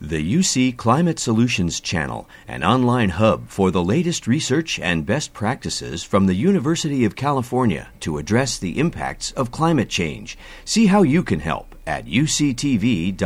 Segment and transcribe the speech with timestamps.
[0.00, 6.04] The UC Climate Solutions Channel, an online hub for the latest research and best practices
[6.04, 10.38] from the University of California to address the impacts of climate change.
[10.64, 13.16] See how you can help at uctv.tv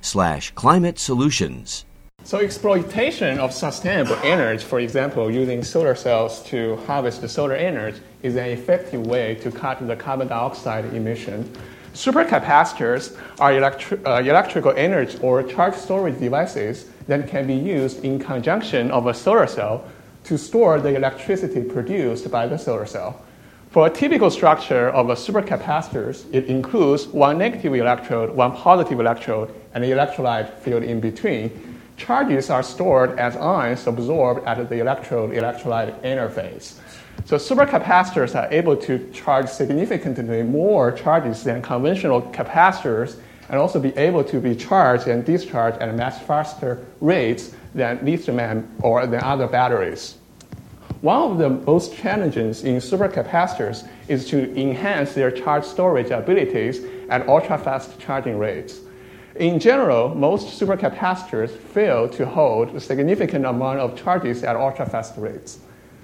[0.00, 1.84] slash climate solutions.
[2.24, 8.00] So exploitation of sustainable energy, for example, using solar cells to harvest the solar energy,
[8.24, 11.48] is an effective way to cut the carbon dioxide emission
[11.96, 18.18] Supercapacitors are electri- uh, electrical energy or charge storage devices that can be used in
[18.18, 19.82] conjunction of a solar cell
[20.24, 23.22] to store the electricity produced by the solar cell.
[23.70, 29.50] For a typical structure of a supercapacitors, it includes one negative electrode, one positive electrode,
[29.72, 31.75] and an electrolyte field in between.
[31.96, 36.74] Charges are stored as ions absorbed at the electrode electrolyte interface.
[37.24, 43.16] So supercapacitors are able to charge significantly more charges than conventional capacitors
[43.48, 48.68] and also be able to be charged and discharged at much faster rates than lithium
[48.82, 50.16] or than other batteries.
[51.00, 57.28] One of the most challenges in supercapacitors is to enhance their charge storage abilities at
[57.28, 58.80] ultra-fast charging rates.
[59.38, 65.58] In general, most supercapacitors fail to hold a significant amount of charges at ultra-fast rates.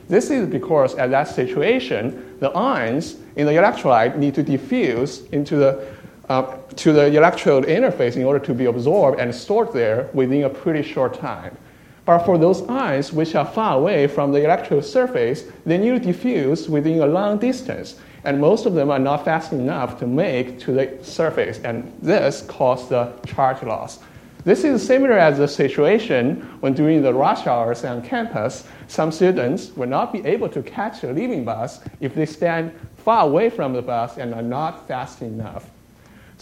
[0.08, 5.56] This is because at that situation, the ions in the electrolyte need to diffuse into
[5.56, 5.86] the,
[6.28, 10.50] uh, to the electrode interface in order to be absorbed and stored there within a
[10.50, 11.56] pretty short time.
[12.04, 16.00] But for those ions which are far away from the electrode surface, they need to
[16.00, 17.94] diffuse within a long distance.
[18.24, 22.42] And most of them are not fast enough to make to the surface, and this
[22.42, 23.98] causes the charge loss.
[24.44, 29.70] This is similar as the situation when during the rush hours on campus, some students
[29.76, 33.72] will not be able to catch a leaving bus if they stand far away from
[33.72, 35.70] the bus and are not fast enough.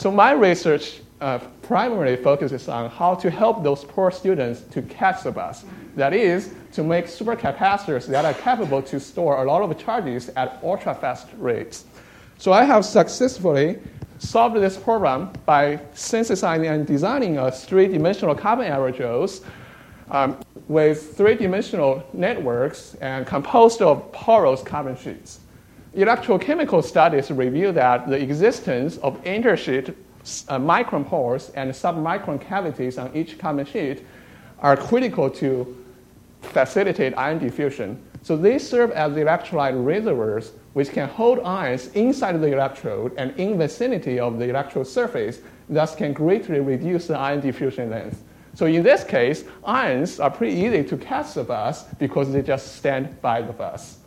[0.00, 5.24] So my research uh, primarily focuses on how to help those poor students to catch
[5.24, 5.66] the bus.
[5.94, 10.58] That is, to make supercapacitors that are capable to store a lot of charges at
[10.62, 11.84] ultra-fast rates.
[12.38, 13.78] So I have successfully
[14.18, 19.44] solved this problem by synthesizing and designing a three-dimensional carbon aerogels
[20.10, 25.40] um, with three-dimensional networks and composed of porous carbon sheets.
[25.94, 29.88] Electrochemical studies reveal that the existence of intersheet
[30.48, 34.04] uh, micron pores and submicron cavities on each carbon sheet
[34.60, 35.76] are critical to
[36.42, 38.00] facilitate ion diffusion.
[38.22, 43.58] So they serve as electrolyte reservoirs which can hold ions inside the electrode and in
[43.58, 48.22] vicinity of the electrode surface, thus can greatly reduce the ion diffusion length.
[48.54, 52.76] So in this case, ions are pretty easy to catch the bus because they just
[52.76, 53.99] stand by the bus.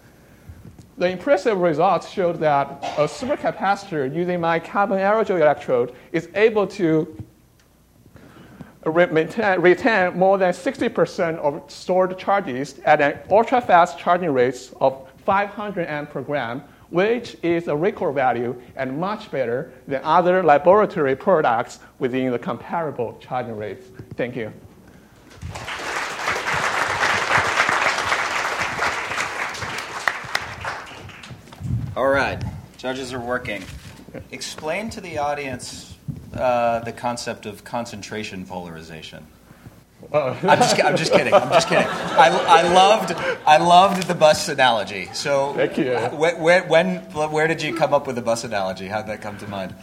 [0.95, 2.67] The impressive results showed that
[2.97, 7.17] a supercapacitor using my carbon aerogel electrode is able to
[8.85, 16.11] retain more than 60% of stored charges at an ultra-fast charging rate of 500 amp
[16.11, 16.61] per gram,
[16.91, 23.17] which is a record value and much better than other laboratory products within the comparable
[23.19, 23.87] charging rates.
[24.15, 24.53] Thank you.
[31.95, 32.43] All right,
[32.83, 33.63] judges are working.
[34.31, 35.95] Explain to the audience
[36.33, 39.25] uh, the concept of concentration polarization.
[40.11, 41.33] Uh, I'm, just, I'm just kidding.
[41.33, 41.87] I'm just kidding.
[41.87, 43.13] I, I loved
[43.47, 45.07] I loved the bus analogy.
[45.13, 45.93] So, Thank you.
[45.93, 48.87] Where, where, when, where did you come up with the bus analogy?
[48.87, 49.73] How did that come to mind?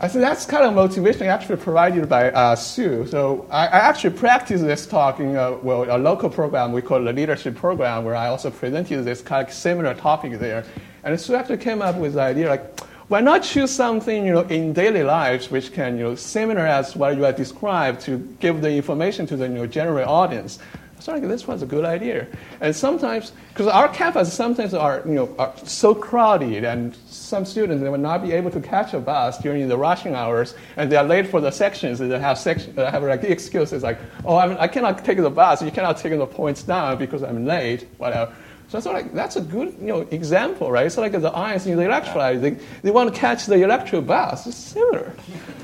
[0.00, 3.06] I think that's kind of motivation actually provided by uh, Sue.
[3.08, 7.04] So I, I, actually practiced this talk in a, well, a local program we call
[7.04, 10.64] the leadership program, where I also presented this kind of similar topic there.
[11.04, 14.40] And Sue actually came up with the idea like why not choose something you know,
[14.42, 18.62] in daily lives which can, you know, similar as what you have described to give
[18.62, 20.58] the information to the you know, general audience?
[21.02, 22.28] So like, this was a good idea.
[22.60, 27.82] And sometimes, because our campus sometimes are, you know, are so crowded, and some students
[27.82, 30.96] they will not be able to catch a bus during the rushing hours, and they
[30.96, 32.00] are late for the sections.
[32.00, 35.28] And they have section, they have like excuses like, oh, I'm, I cannot take the
[35.28, 35.60] bus.
[35.60, 37.88] You cannot take the points down because I'm late.
[37.98, 38.32] Whatever.
[38.72, 40.90] So that's like that's a good you know example, right?
[40.90, 44.46] So like the ions in the electrolyte, they, they want to catch the electron bus.
[44.46, 45.12] It's similar.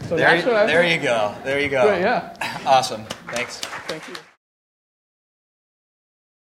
[0.09, 1.35] So there, the there you go.
[1.43, 1.87] There you go.
[1.87, 2.37] yeah.
[2.67, 3.07] Awesome.
[3.29, 3.61] Thanks.
[3.61, 4.15] Thank you.